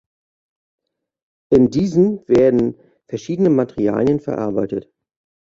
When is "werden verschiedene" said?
2.27-3.51